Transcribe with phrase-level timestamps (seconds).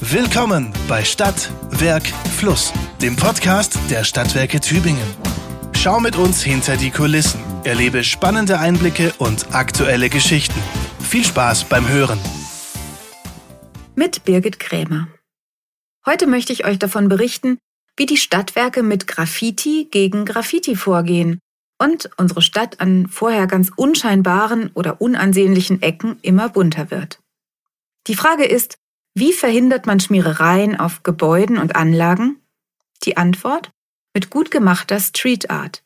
[0.00, 2.06] Willkommen bei Stadt, Werk,
[2.36, 5.06] Fluss, dem Podcast der Stadtwerke Tübingen.
[5.72, 10.60] Schau mit uns hinter die Kulissen, erlebe spannende Einblicke und aktuelle Geschichten.
[11.00, 12.18] Viel Spaß beim Hören.
[13.94, 15.08] Mit Birgit Krämer.
[16.04, 17.56] Heute möchte ich euch davon berichten,
[17.96, 21.38] wie die Stadtwerke mit Graffiti gegen Graffiti vorgehen
[21.80, 27.18] und unsere Stadt an vorher ganz unscheinbaren oder unansehnlichen Ecken immer bunter wird.
[28.08, 28.76] Die Frage ist,
[29.18, 32.36] wie verhindert man Schmierereien auf Gebäuden und Anlagen?
[33.04, 33.70] Die Antwort?
[34.12, 35.82] Mit gut gemachter Street Art.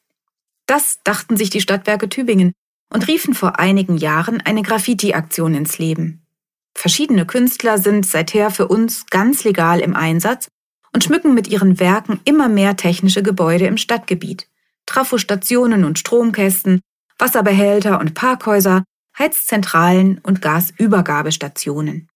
[0.67, 2.51] Das dachten sich die Stadtwerke Tübingen
[2.93, 6.27] und riefen vor einigen Jahren eine Graffiti-Aktion ins Leben.
[6.75, 10.49] Verschiedene Künstler sind seither für uns ganz legal im Einsatz
[10.93, 14.49] und schmücken mit ihren Werken immer mehr technische Gebäude im Stadtgebiet.
[14.87, 16.81] Trafostationen und Stromkästen,
[17.17, 18.83] Wasserbehälter und Parkhäuser,
[19.17, 22.09] Heizzentralen und Gasübergabestationen.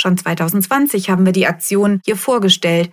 [0.00, 2.90] Schon 2020 haben wir die Aktion hier vorgestellt.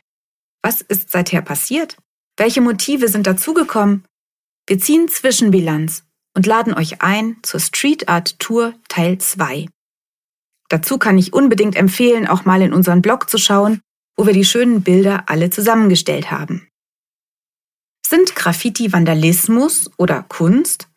[0.61, 1.95] Was ist seither passiert?
[2.36, 4.03] Welche Motive sind dazugekommen?
[4.67, 6.03] Wir ziehen Zwischenbilanz
[6.36, 9.67] und laden euch ein zur Street Art Tour Teil 2.
[10.67, 13.80] Dazu kann ich unbedingt empfehlen, auch mal in unseren Blog zu schauen,
[14.17, 16.67] wo wir die schönen Bilder alle zusammengestellt haben.
[18.05, 20.89] Sind Graffiti Vandalismus oder Kunst?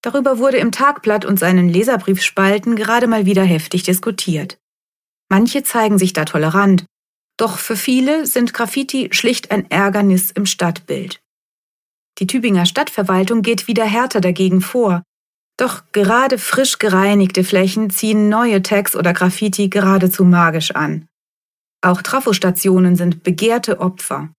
[0.00, 4.58] Darüber wurde im Tagblatt und seinen Leserbriefspalten gerade mal wieder heftig diskutiert.
[5.28, 6.86] Manche zeigen sich da tolerant,
[7.36, 11.20] doch für viele sind Graffiti schlicht ein Ärgernis im Stadtbild.
[12.18, 15.02] Die Tübinger Stadtverwaltung geht wieder härter dagegen vor.
[15.58, 21.06] Doch gerade frisch gereinigte Flächen ziehen neue Tags oder Graffiti geradezu magisch an.
[21.82, 24.30] Auch Trafostationen sind begehrte Opfer.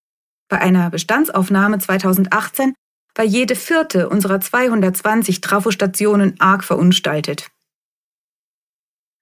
[0.50, 2.74] Bei einer Bestandsaufnahme 2018
[3.16, 7.50] war jede vierte unserer 220 Trafostationen arg verunstaltet.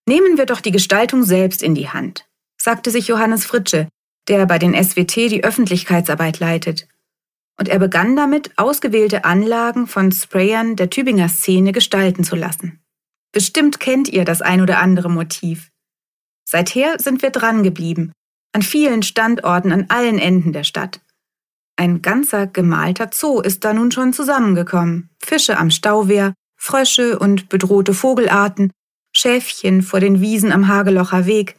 [0.07, 3.89] Nehmen wir doch die Gestaltung selbst in die Hand, sagte sich Johannes Fritsche,
[4.27, 6.87] der bei den SWT die Öffentlichkeitsarbeit leitet.
[7.57, 12.83] Und er begann damit, ausgewählte Anlagen von Sprayern der Tübinger Szene gestalten zu lassen.
[13.31, 15.71] Bestimmt kennt ihr das ein oder andere Motiv.
[16.47, 18.11] Seither sind wir dran geblieben,
[18.53, 21.01] an vielen Standorten an allen Enden der Stadt.
[21.77, 25.09] Ein ganzer gemalter Zoo ist da nun schon zusammengekommen.
[25.19, 28.71] Fische am Stauwehr, Frösche und bedrohte Vogelarten,
[29.17, 31.55] Schäfchen vor den Wiesen am Hagelocher Weg,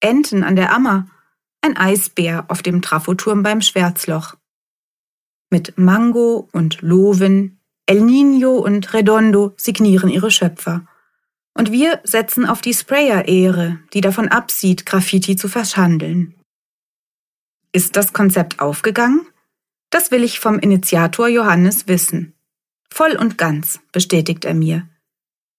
[0.00, 1.08] Enten an der Ammer,
[1.62, 4.34] ein Eisbär auf dem Trafoturm beim Schwärzloch.
[5.48, 10.86] Mit Mango und Loven, El Nino und Redondo signieren ihre Schöpfer.
[11.54, 16.34] Und wir setzen auf die Sprayer-Ehre, die davon absieht, Graffiti zu verschandeln.
[17.72, 19.26] Ist das Konzept aufgegangen?
[19.90, 22.34] Das will ich vom Initiator Johannes wissen.
[22.90, 24.88] Voll und ganz, bestätigt er mir.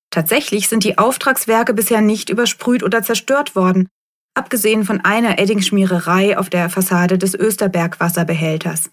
[0.09, 3.88] Tatsächlich sind die Auftragswerke bisher nicht übersprüht oder zerstört worden,
[4.34, 8.91] abgesehen von einer Eddingschmiererei auf der Fassade des Österberg-Wasserbehälters.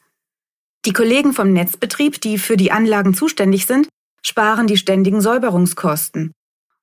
[0.85, 3.89] Die Kollegen vom Netzbetrieb, die für die Anlagen zuständig sind,
[4.23, 6.33] sparen die ständigen Säuberungskosten.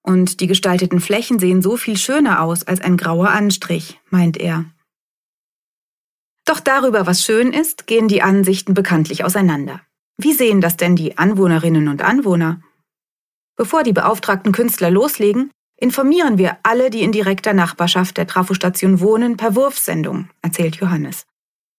[0.04, 4.66] Und die gestalteten Flächen sehen so viel schöner aus als ein grauer Anstrich, meint er.
[6.46, 9.82] Doch darüber, was schön ist, gehen die Ansichten bekanntlich auseinander.
[10.18, 12.62] Wie sehen das denn die Anwohnerinnen und Anwohner?
[13.62, 19.38] Bevor die beauftragten Künstler loslegen, informieren wir alle, die in direkter Nachbarschaft der Trafostation wohnen,
[19.38, 21.28] per Wurfsendung, erzählt Johannes.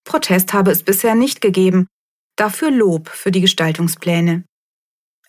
[0.05, 1.89] Protest habe es bisher nicht gegeben,
[2.37, 4.45] dafür Lob für die Gestaltungspläne.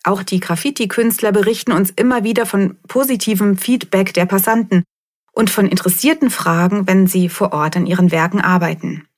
[0.04, 4.84] Auch die Graffiti-Künstler berichten uns immer wieder von positivem Feedback der Passanten
[5.32, 9.08] und von interessierten Fragen, wenn sie vor Ort an ihren Werken arbeiten.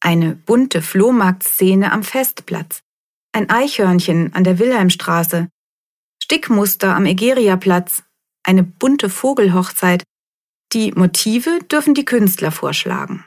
[0.00, 2.80] Eine bunte Flohmarktszene am Festplatz,
[3.30, 5.46] ein Eichhörnchen an der Wilhelmstraße,
[6.30, 8.04] Stickmuster am Egeriaplatz,
[8.44, 10.04] eine bunte Vogelhochzeit.
[10.72, 13.24] Die Motive dürfen die Künstler vorschlagen.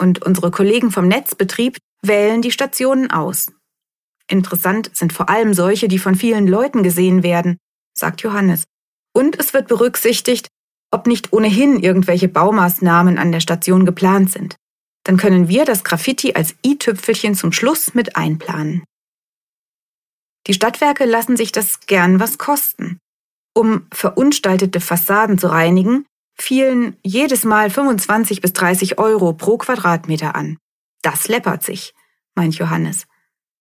[0.00, 3.52] Und unsere Kollegen vom Netzbetrieb wählen die Stationen aus.
[4.26, 7.58] Interessant sind vor allem solche, die von vielen Leuten gesehen werden,
[7.92, 8.64] sagt Johannes.
[9.12, 10.48] Und es wird berücksichtigt,
[10.90, 14.56] ob nicht ohnehin irgendwelche Baumaßnahmen an der Station geplant sind.
[15.04, 18.82] Dann können wir das Graffiti als i-Tüpfelchen zum Schluss mit einplanen.
[20.46, 23.00] Die Stadtwerke lassen sich das gern was kosten.
[23.54, 30.58] Um verunstaltete Fassaden zu reinigen, fielen jedes Mal 25 bis 30 Euro pro Quadratmeter an.
[31.02, 31.94] Das läppert sich,
[32.34, 33.06] meint Johannes.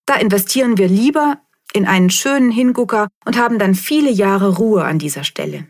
[0.06, 1.40] Da investieren wir lieber
[1.74, 5.68] in einen schönen Hingucker und haben dann viele Jahre Ruhe an dieser Stelle.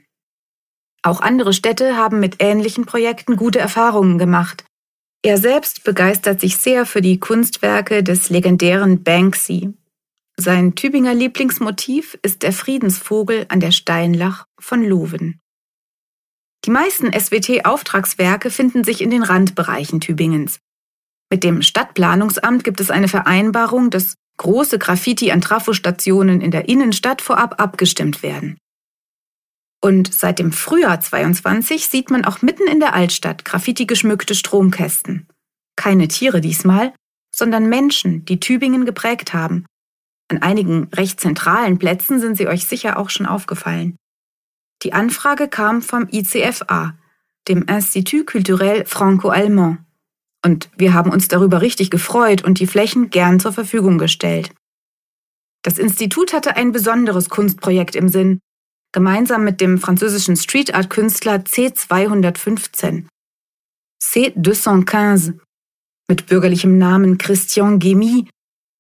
[1.02, 4.66] Auch andere Städte haben mit ähnlichen Projekten gute Erfahrungen gemacht.
[5.22, 9.74] Er selbst begeistert sich sehr für die Kunstwerke des legendären Banksy,
[10.38, 15.40] sein Tübinger Lieblingsmotiv ist der Friedensvogel an der Steinlach von Loven.
[16.66, 20.60] Die meisten SWT-Auftragswerke finden sich in den Randbereichen Tübingens.
[21.32, 27.22] Mit dem Stadtplanungsamt gibt es eine Vereinbarung, dass große Graffiti an Trafostationen in der Innenstadt
[27.22, 28.58] vorab abgestimmt werden.
[29.82, 35.28] Und seit dem Frühjahr 22 sieht man auch mitten in der Altstadt Graffiti geschmückte Stromkästen.
[35.76, 36.94] Keine Tiere diesmal,
[37.34, 39.66] sondern Menschen, die Tübingen geprägt haben.
[40.28, 43.96] An einigen recht zentralen Plätzen sind sie euch sicher auch schon aufgefallen.
[44.84, 46.98] Die Anfrage kam vom ICFA,
[47.48, 49.80] dem Institut Culturel Franco-Allemand.
[50.44, 54.52] Und wir haben uns darüber richtig gefreut und die Flächen gern zur Verfügung gestellt.
[55.64, 58.40] Das Institut hatte ein besonderes Kunstprojekt im Sinn,
[58.92, 63.08] gemeinsam mit dem französischen Street Art Künstler C215.
[64.04, 65.40] C215
[66.08, 68.30] mit bürgerlichem Namen Christian Gemy,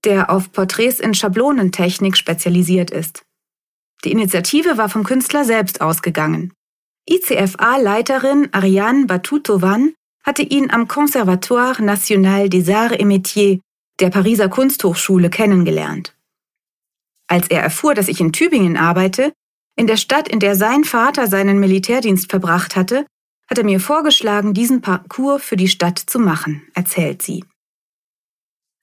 [0.06, 3.24] der auf Porträts in Schablonentechnik spezialisiert ist.
[4.04, 6.54] Die Initiative war vom Künstler selbst ausgegangen.
[7.10, 9.94] ICFA-Leiterin Ariane Batutovan
[10.24, 13.60] hatte ihn am Conservatoire National des Arts et Métiers
[14.00, 16.16] der Pariser Kunsthochschule kennengelernt.
[17.28, 19.34] Als er erfuhr, dass ich in Tübingen arbeite,
[19.78, 23.06] in der Stadt, in der sein Vater seinen Militärdienst verbracht hatte,
[23.50, 27.44] hat er mir vorgeschlagen, diesen Parcours für die Stadt zu machen, erzählt sie.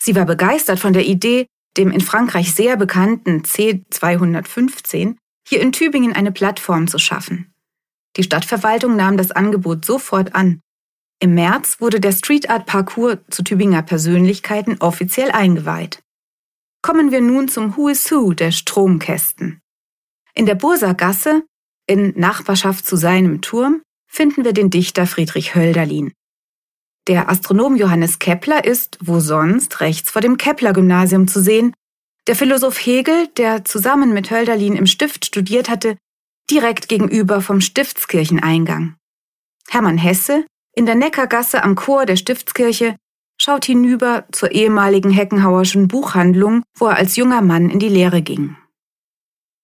[0.05, 1.47] Sie war begeistert von der Idee,
[1.77, 5.15] dem in Frankreich sehr bekannten C215,
[5.47, 7.53] hier in Tübingen eine Plattform zu schaffen.
[8.17, 10.61] Die Stadtverwaltung nahm das Angebot sofort an.
[11.21, 16.03] Im März wurde der Street Art Parcours zu Tübinger Persönlichkeiten offiziell eingeweiht.
[16.83, 19.61] Kommen wir nun zum Who is Who der Stromkästen.
[20.35, 21.45] In der Burser Gasse,
[21.87, 26.13] in Nachbarschaft zu seinem Turm, finden wir den Dichter Friedrich Hölderlin.
[27.09, 31.75] Der Astronom Johannes Kepler ist, wo sonst, rechts vor dem Kepler-Gymnasium zu sehen.
[32.29, 35.97] Der Philosoph Hegel, der zusammen mit Hölderlin im Stift studiert hatte,
[36.49, 38.95] direkt gegenüber vom Stiftskircheneingang.
[39.69, 40.47] Hermann Hesse,
[40.77, 42.97] in der Neckargasse am Chor der Stiftskirche,
[43.41, 48.57] schaut hinüber zur ehemaligen Heckenhauerschen Buchhandlung, wo er als junger Mann in die Lehre ging.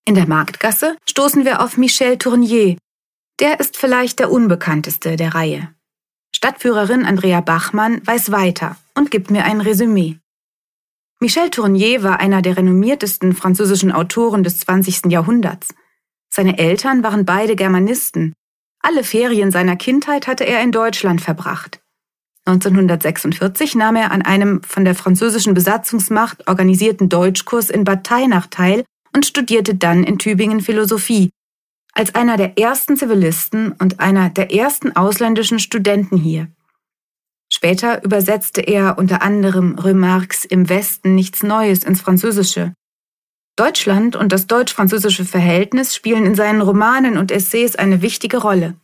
[0.05, 2.76] In der Marktgasse stoßen wir auf Michel Tournier.
[3.38, 5.73] Der ist vielleicht der unbekannteste der Reihe.
[6.38, 10.19] Stadtführerin Andrea Bachmann weiß weiter und gibt mir ein Resümee.
[11.19, 15.06] Michel Tournier war einer der renommiertesten französischen Autoren des 20.
[15.11, 15.75] Jahrhunderts.
[16.31, 18.35] Seine Eltern waren beide Germanisten.
[18.79, 21.81] Alle Ferien seiner Kindheit hatte er in Deutschland verbracht.
[22.44, 28.84] 1946 nahm er an einem von der französischen Besatzungsmacht organisierten Deutschkurs in Bad Teinach teil
[29.12, 31.31] und studierte dann in Tübingen Philosophie,
[31.93, 36.49] als einer der ersten Zivilisten und einer der ersten ausländischen Studenten hier.
[37.50, 42.75] Später übersetzte er unter anderem Remarques im Westen nichts Neues ins Französische.
[43.56, 48.76] Deutschland und das deutsch-französische Verhältnis spielen in seinen Romanen und Essays eine wichtige Rolle.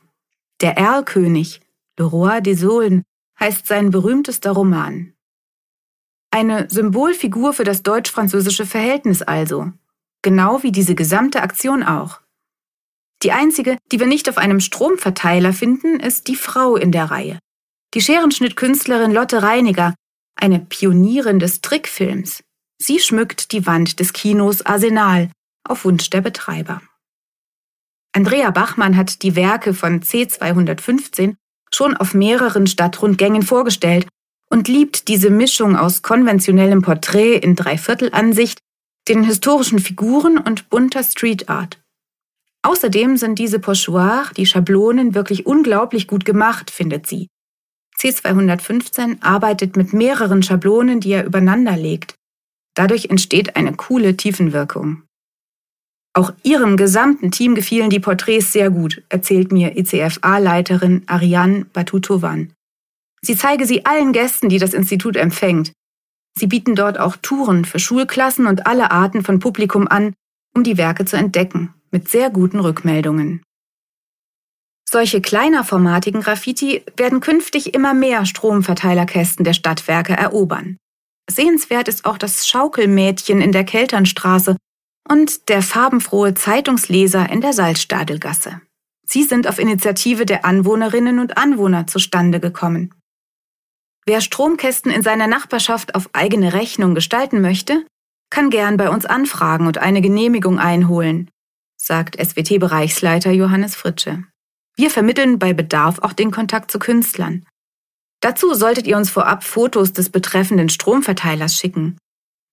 [0.61, 1.61] Der Erlkönig,
[1.99, 3.03] Le Roi des Aulnes,
[3.39, 5.13] heißt sein berühmtester Roman.
[6.33, 9.71] Eine Symbolfigur für das deutsch-französische Verhältnis also,
[10.23, 12.21] genau wie diese gesamte Aktion auch.
[13.25, 17.39] Die einzige, die wir nicht auf einem Stromverteiler finden, ist die Frau in der Reihe.
[17.95, 19.95] Die Scherenschnittkünstlerin Lotte Reiniger,
[20.37, 22.43] eine Pionierin des Trickfilms.
[22.79, 25.31] Sie schmückt die Wand des Kinos Arsenal
[25.67, 26.83] auf Wunsch der Betreiber.
[28.13, 31.37] Andrea Bachmann hat die Werke von C215
[31.73, 34.07] schon auf mehreren Stadtrundgängen vorgestellt
[34.51, 38.59] und liebt diese Mischung aus konventionellem Porträt in Dreiviertelansicht,
[39.09, 41.84] den historischen Figuren und bunter Street Art.
[42.65, 47.29] Außerdem sind diese Pochoirs, die Schablonen, wirklich unglaublich gut gemacht, findet sie.
[47.99, 52.15] C215 arbeitet mit mehreren Schablonen, die er übereinander legt.
[52.75, 55.03] Dadurch entsteht eine coole Tiefenwirkung.
[56.15, 62.53] Auch ihrem gesamten Team gefielen die Porträts sehr gut, erzählt mir ICFA-Leiterin Ariane Batutovan.
[63.21, 65.73] Sie zeige sie allen Gästen, die das Institut empfängt.
[66.39, 70.15] Sie bieten dort auch Touren für Schulklassen und alle Arten von Publikum an,
[70.55, 73.43] um die Werke zu entdecken mit sehr guten Rückmeldungen.
[74.89, 80.77] Solche kleinerformatigen Graffiti werden künftig immer mehr Stromverteilerkästen der Stadtwerke erobern.
[81.29, 84.57] Sehenswert ist auch das Schaukelmädchen in der Kelternstraße
[85.09, 88.61] und der farbenfrohe Zeitungsleser in der Salzstadelgasse.
[89.07, 92.95] Sie sind auf Initiative der Anwohnerinnen und Anwohner zustande gekommen.
[94.07, 97.87] Wer Stromkästen in seiner Nachbarschaft auf eigene Rechnung gestalten möchte,
[98.35, 101.31] kann gern bei uns anfragen und eine Genehmigung einholen
[101.77, 104.25] sagt SWT-Bereichsleiter Johannes Fritsche.
[104.75, 107.47] Wir vermitteln bei Bedarf auch den Kontakt zu Künstlern.
[108.21, 111.97] Dazu solltet ihr uns vorab Fotos des betreffenden Stromverteilers schicken.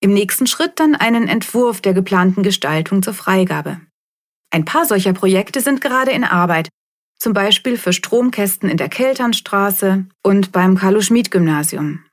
[0.00, 3.80] Im nächsten Schritt dann einen Entwurf der geplanten Gestaltung zur Freigabe.
[4.52, 6.68] Ein paar solcher Projekte sind gerade in Arbeit.
[7.18, 12.04] zum Beispiel für Stromkästen in der Kelternstraße und beim Carlo-Schmid-Gymnasium.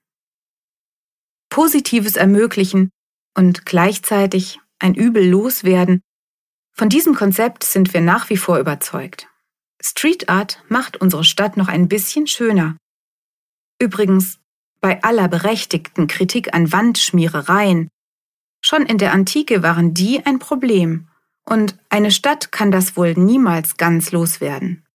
[1.49, 2.91] Positives ermöglichen
[3.35, 6.01] und gleichzeitig ein Übel loswerden,
[6.71, 9.27] von diesem Konzept sind wir nach wie vor überzeugt.
[9.81, 12.77] Street Art macht unsere Stadt noch ein bisschen schöner.
[13.81, 14.39] Übrigens,
[14.81, 17.89] bei aller berechtigten Kritik an Wandschmierereien,
[18.61, 21.09] schon in der Antike waren die ein Problem,
[21.43, 24.85] und eine Stadt kann das wohl niemals ganz loswerden.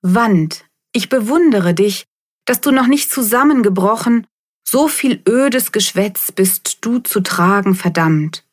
[0.00, 2.06] Wand, ich bewundere dich,
[2.44, 4.26] dass du noch nicht zusammengebrochen,
[4.64, 8.44] so viel ödes Geschwätz bist du zu tragen verdammt,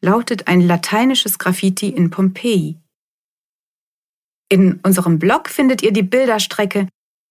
[0.00, 2.78] lautet ein lateinisches Graffiti in Pompeji.
[4.48, 6.88] In unserem Blog findet ihr die Bilderstrecke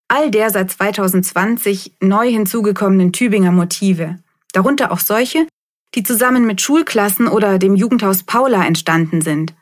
[0.08, 4.20] all der seit 2020 neu hinzugekommenen Tübinger Motive,
[4.54, 5.48] darunter auch solche,
[5.96, 9.54] die zusammen mit Schulklassen oder dem Jugendhaus Paula entstanden sind.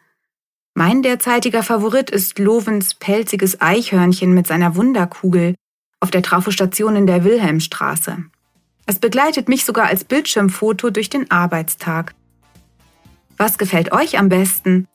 [0.75, 5.55] Mein derzeitiger Favorit ist Lovens pelziges Eichhörnchen mit seiner Wunderkugel
[5.99, 8.25] auf der Trafostation in der Wilhelmstraße.
[8.85, 12.13] Es begleitet mich sogar als Bildschirmfoto durch den Arbeitstag.
[13.37, 14.87] Was gefällt euch am besten?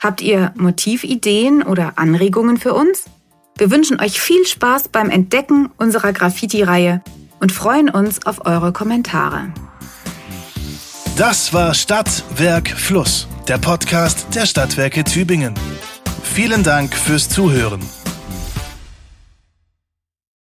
[0.00, 3.04] Habt ihr Motivideen oder Anregungen für uns?
[3.56, 7.02] Wir wünschen euch viel Spaß beim Entdecken unserer Graffiti-Reihe
[7.40, 9.52] und freuen uns auf eure Kommentare.
[11.16, 15.54] Das war Stadt, Werk, Fluss, der Podcast der Stadtwerke Tübingen.
[16.22, 17.80] Vielen Dank fürs Zuhören.